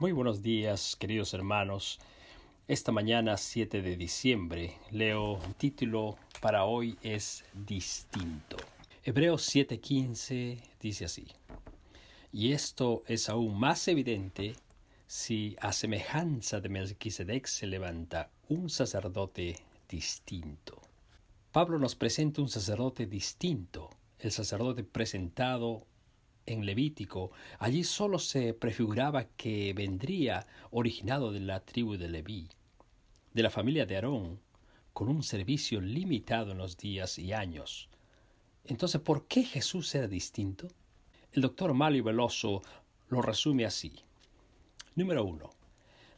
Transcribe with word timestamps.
Muy 0.00 0.10
buenos 0.10 0.42
días, 0.42 0.96
queridos 0.96 1.34
hermanos. 1.34 2.00
Esta 2.66 2.90
mañana 2.90 3.36
7 3.36 3.80
de 3.80 3.96
diciembre 3.96 4.76
leo 4.90 5.34
un 5.34 5.54
título 5.54 6.16
para 6.40 6.64
hoy 6.64 6.98
es 7.00 7.44
distinto. 7.54 8.56
Hebreos 9.04 9.48
7:15 9.54 10.58
dice 10.80 11.04
así. 11.04 11.28
Y 12.32 12.52
esto 12.52 13.04
es 13.06 13.28
aún 13.28 13.56
más 13.56 13.86
evidente 13.86 14.56
si 15.06 15.54
a 15.60 15.72
semejanza 15.72 16.60
de 16.60 16.70
Melquisedec 16.70 17.46
se 17.46 17.68
levanta 17.68 18.32
un 18.48 18.70
sacerdote 18.70 19.60
distinto. 19.88 20.82
Pablo 21.52 21.78
nos 21.78 21.94
presenta 21.94 22.42
un 22.42 22.48
sacerdote 22.48 23.06
distinto, 23.06 23.90
el 24.18 24.32
sacerdote 24.32 24.82
presentado 24.82 25.86
en 26.46 26.66
Levítico. 26.66 27.30
Allí 27.58 27.84
solo 27.84 28.18
se 28.18 28.54
prefiguraba 28.54 29.24
que 29.24 29.72
vendría 29.72 30.46
originado 30.70 31.32
de 31.32 31.40
la 31.40 31.60
tribu 31.60 31.96
de 31.96 32.08
Leví, 32.08 32.48
de 33.32 33.42
la 33.42 33.50
familia 33.50 33.86
de 33.86 33.96
Aarón, 33.96 34.40
con 34.92 35.08
un 35.08 35.22
servicio 35.22 35.80
limitado 35.80 36.52
en 36.52 36.58
los 36.58 36.76
días 36.76 37.18
y 37.18 37.32
años. 37.32 37.88
Entonces, 38.64 39.00
¿por 39.00 39.26
qué 39.26 39.44
Jesús 39.44 39.94
era 39.94 40.08
distinto? 40.08 40.68
El 41.32 41.42
doctor 41.42 41.74
Malio 41.74 42.04
Veloso 42.04 42.62
lo 43.08 43.20
resume 43.20 43.66
así. 43.66 43.92
Número 44.94 45.24
uno. 45.24 45.50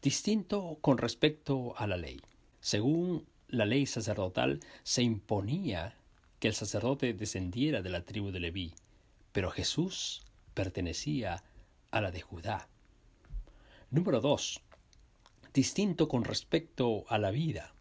Distinto 0.00 0.78
con 0.80 0.98
respecto 0.98 1.74
a 1.76 1.86
la 1.86 1.96
ley. 1.96 2.20
Según 2.60 3.26
la 3.48 3.66
ley 3.66 3.86
sacerdotal, 3.86 4.60
se 4.82 5.02
imponía 5.02 5.94
que 6.40 6.48
el 6.48 6.54
sacerdote 6.54 7.12
descendiera 7.12 7.82
de 7.82 7.90
la 7.90 8.04
tribu 8.04 8.30
de 8.30 8.40
Leví, 8.40 8.74
pero 9.32 9.50
Jesús 9.50 10.22
pertenecía 10.54 11.42
a 11.90 12.00
la 12.00 12.10
de 12.10 12.20
Judá. 12.20 12.68
Número 13.90 14.20
dos. 14.20 14.60
Distinto 15.52 16.08
con 16.08 16.24
respecto 16.24 17.04
a 17.08 17.18
la 17.18 17.30
vida. 17.30 17.74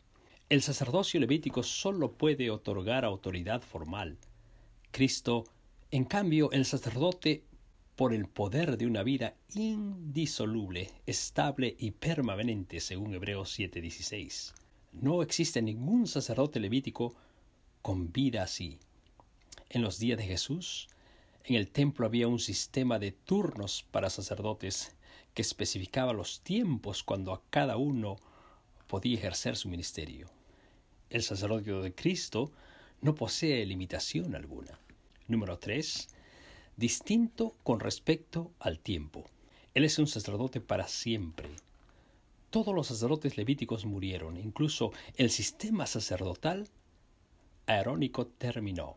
El 0.49 0.61
sacerdocio 0.61 1.19
levítico 1.19 1.63
solo 1.63 2.13
puede 2.13 2.50
otorgar 2.50 3.06
autoridad 3.06 3.61
formal. 3.61 4.17
Cristo, 4.91 5.45
en 5.91 6.03
cambio, 6.03 6.51
el 6.51 6.66
sacerdote 6.66 7.45
por 7.95 8.13
el 8.13 8.28
poder 8.28 8.78
de 8.78 8.88
una 8.88 9.03
vida 9.03 9.35
indisoluble, 9.53 10.90
estable 11.06 11.75
y 11.79 11.91
permanente, 11.91 12.79
según 12.79 13.13
Hebreos 13.13 13.57
7:16. 13.57 14.53
No 14.91 15.22
existe 15.22 15.61
ningún 15.61 16.07
sacerdote 16.07 16.59
levítico 16.59 17.16
con 17.81 18.11
vida 18.11 18.44
así. 18.44 18.79
En 19.69 19.81
los 19.81 20.00
días 20.00 20.17
de 20.17 20.25
Jesús, 20.25 20.90
en 21.46 21.56
el 21.56 21.69
templo 21.69 22.06
había 22.06 22.28
un 22.28 22.40
sistema 22.40 23.00
de 23.00 23.12
turnos 23.12 23.85
para 23.91 24.09
sacerdotes 24.09 24.96
que 25.34 25.41
especificaba 25.41 26.13
los 26.13 26.41
tiempos 26.41 27.03
cuando 27.03 27.34
a 27.34 27.41
cada 27.50 27.78
uno 27.78 28.18
podía 28.88 29.18
ejercer 29.18 29.56
su 29.56 29.69
ministerio. 29.69 30.28
El 31.09 31.24
sacerdocio 31.24 31.81
de 31.81 31.94
Cristo 31.94 32.52
no 33.02 33.16
posee 33.16 33.66
limitación 33.66 34.35
alguna. 34.35 34.78
Número 35.28 35.57
3 35.57 36.09
distinto 36.81 37.56
con 37.63 37.79
respecto 37.79 38.52
al 38.59 38.79
tiempo. 38.79 39.25
Él 39.73 39.85
es 39.85 40.00
un 40.00 40.08
sacerdote 40.08 40.62
para 40.62 40.88
siempre. 40.88 41.50
Todos 42.50 42.73
los 42.73 42.88
sacerdotes 42.88 43.38
levíticos 43.38 43.85
murieron, 43.85 44.35
incluso 44.38 44.91
el 45.16 45.29
sistema 45.29 45.85
sacerdotal 45.85 46.68
aerónico 47.68 48.25
terminó. 48.25 48.96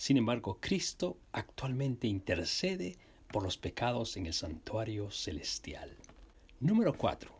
Sin 0.00 0.16
embargo, 0.16 0.56
Cristo 0.62 1.18
actualmente 1.30 2.06
intercede 2.06 2.96
por 3.30 3.42
los 3.42 3.58
pecados 3.58 4.16
en 4.16 4.24
el 4.24 4.32
santuario 4.32 5.10
celestial. 5.10 5.94
Número 6.58 6.94
4. 6.96 7.30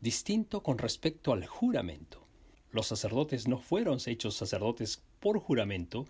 Distinto 0.00 0.62
con 0.62 0.78
respecto 0.78 1.34
al 1.34 1.44
juramento. 1.44 2.26
Los 2.70 2.86
sacerdotes 2.86 3.48
no 3.48 3.58
fueron 3.58 3.98
hechos 4.06 4.34
sacerdotes 4.34 5.02
por 5.20 5.40
juramento, 5.40 6.06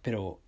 pero 0.00 0.40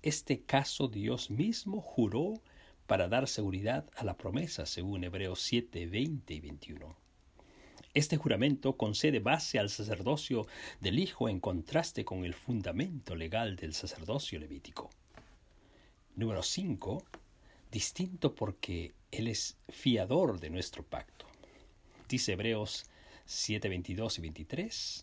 este 0.00 0.40
caso 0.40 0.88
Dios 0.88 1.28
mismo 1.28 1.82
juró 1.82 2.40
para 2.86 3.06
dar 3.06 3.28
seguridad 3.28 3.84
a 3.96 4.04
la 4.04 4.16
promesa, 4.16 4.64
según 4.64 5.04
Hebreos 5.04 5.42
7, 5.42 5.88
20 5.88 6.32
y 6.32 6.40
21. 6.40 7.03
Este 7.94 8.16
juramento 8.16 8.76
concede 8.76 9.20
base 9.20 9.60
al 9.60 9.70
sacerdocio 9.70 10.48
del 10.80 10.98
Hijo 10.98 11.28
en 11.28 11.38
contraste 11.38 12.04
con 12.04 12.24
el 12.24 12.34
fundamento 12.34 13.14
legal 13.14 13.54
del 13.54 13.72
sacerdocio 13.72 14.40
levítico. 14.40 14.90
Número 16.16 16.42
5. 16.42 17.04
Distinto 17.70 18.34
porque 18.34 18.92
Él 19.12 19.28
es 19.28 19.56
fiador 19.68 20.40
de 20.40 20.50
nuestro 20.50 20.82
pacto. 20.82 21.26
Dice 22.08 22.32
Hebreos 22.32 22.84
7, 23.26 23.68
22 23.68 24.18
y 24.18 24.22
23. 24.22 25.02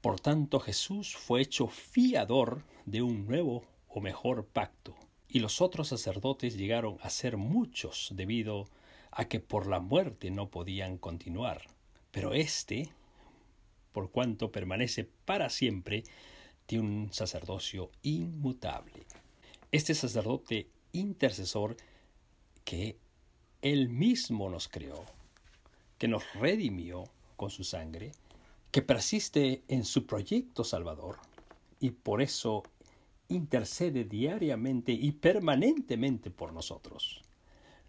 Por 0.00 0.18
tanto 0.18 0.58
Jesús 0.58 1.14
fue 1.14 1.42
hecho 1.42 1.68
fiador 1.68 2.64
de 2.86 3.02
un 3.02 3.26
nuevo 3.26 3.62
o 3.88 4.00
mejor 4.00 4.46
pacto, 4.46 4.96
y 5.28 5.40
los 5.40 5.60
otros 5.60 5.88
sacerdotes 5.88 6.56
llegaron 6.56 6.96
a 7.02 7.10
ser 7.10 7.36
muchos 7.36 8.08
debido 8.14 8.64
a 9.10 9.26
que 9.26 9.38
por 9.38 9.66
la 9.66 9.80
muerte 9.80 10.30
no 10.30 10.48
podían 10.48 10.96
continuar. 10.96 11.75
Pero 12.16 12.32
éste, 12.32 12.88
por 13.92 14.10
cuanto 14.10 14.50
permanece 14.50 15.04
para 15.04 15.50
siempre, 15.50 16.02
tiene 16.64 16.86
un 16.86 17.12
sacerdocio 17.12 17.90
inmutable. 18.00 19.04
Este 19.70 19.94
sacerdote 19.94 20.66
intercesor 20.92 21.76
que 22.64 22.96
él 23.60 23.90
mismo 23.90 24.48
nos 24.48 24.66
creó, 24.66 25.04
que 25.98 26.08
nos 26.08 26.22
redimió 26.32 27.04
con 27.36 27.50
su 27.50 27.64
sangre, 27.64 28.12
que 28.70 28.80
persiste 28.80 29.62
en 29.68 29.84
su 29.84 30.06
proyecto 30.06 30.64
salvador, 30.64 31.18
y 31.80 31.90
por 31.90 32.22
eso 32.22 32.62
intercede 33.28 34.04
diariamente 34.04 34.90
y 34.90 35.12
permanentemente 35.12 36.30
por 36.30 36.54
nosotros. 36.54 37.20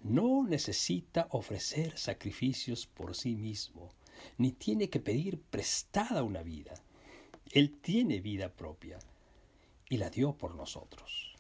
No 0.02 0.44
necesita 0.44 1.30
ofrecer 1.32 1.98
sacrificios 1.98 2.88
por 2.88 3.16
sí 3.16 3.34
mismo, 3.34 3.90
ni 4.38 4.52
tiene 4.52 4.90
que 4.90 5.00
pedir 5.00 5.42
prestada 5.42 6.24
una 6.24 6.44
vida. 6.44 6.74
Él 7.52 7.78
tiene 7.82 8.20
vida 8.20 8.50
propia 8.50 9.00
y 9.90 9.98
la 9.98 10.10
dio 10.10 10.34
por 10.34 10.56
nosotros. 10.56 11.34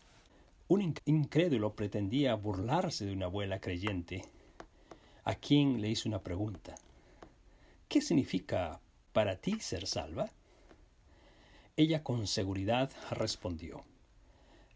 Un 0.69 0.93
incrédulo 1.05 1.75
pretendía 1.75 2.35
burlarse 2.35 3.05
de 3.05 3.13
una 3.13 3.27
abuela 3.27 3.59
creyente, 3.59 4.25
a 5.23 5.35
quien 5.35 5.81
le 5.81 5.89
hizo 5.89 6.09
una 6.09 6.21
pregunta. 6.21 6.75
¿Qué 7.87 8.01
significa 8.01 8.81
para 9.13 9.37
ti 9.37 9.59
ser 9.59 9.87
salva? 9.87 10.29
Ella 11.77 12.03
con 12.03 12.27
seguridad 12.27 12.91
respondió, 13.11 13.83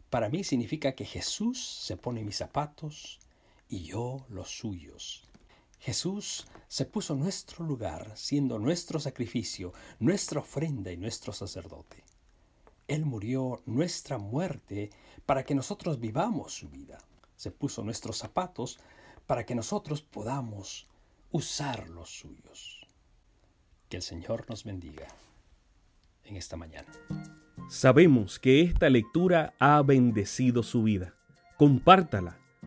Para 0.10 0.30
mí 0.30 0.44
significa 0.44 0.94
que 0.94 1.06
Jesús 1.06 1.60
se 1.60 1.98
pone 1.98 2.24
mis 2.24 2.38
zapatos 2.38 3.20
y 3.68 3.84
yo 3.84 4.26
los 4.30 4.50
suyos. 4.50 5.24
Jesús 5.82 6.46
se 6.68 6.86
puso 6.86 7.16
nuestro 7.16 7.66
lugar, 7.66 8.12
siendo 8.16 8.60
nuestro 8.60 9.00
sacrificio, 9.00 9.74
nuestra 10.00 10.40
ofrenda 10.40 10.92
y 10.92 10.98
nuestro 10.98 11.34
sacerdote. 11.34 12.04
Él 12.88 13.04
murió 13.04 13.64
nuestra 13.66 14.20
muerte 14.20 14.92
para 15.26 15.44
que 15.44 15.56
nosotros 15.56 16.00
vivamos 16.00 16.54
su 16.54 16.70
vida. 16.70 17.00
se 17.36 17.50
puso 17.50 17.84
nuestros 17.84 18.20
zapatos 18.20 18.80
para 19.26 19.48
que 19.48 19.56
nosotros 19.56 20.04
podamos 20.04 20.88
usar 21.32 21.90
los 21.90 22.12
suyos. 22.12 22.86
Que 23.90 23.98
el 23.98 24.04
Señor 24.04 24.46
nos 24.48 24.64
bendiga 24.64 25.08
en 26.24 26.38
esta 26.38 26.58
mañana. 26.58 26.92
Sabemos 27.68 28.38
que 28.38 28.62
esta 28.62 28.92
lectura 28.92 29.56
ha 29.58 29.82
bendecido 29.82 30.62
su 30.62 30.84
vida. 30.84 31.16
Compártala, 31.58 32.38